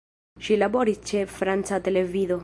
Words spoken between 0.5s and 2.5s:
laboris ĉe franca televido.